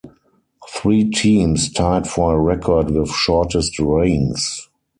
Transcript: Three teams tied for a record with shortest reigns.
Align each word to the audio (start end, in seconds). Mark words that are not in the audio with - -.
Three 0.67 1.11
teams 1.11 1.71
tied 1.71 2.07
for 2.07 2.33
a 2.35 2.39
record 2.41 2.89
with 2.89 3.11
shortest 3.11 3.77
reigns. 3.77 4.67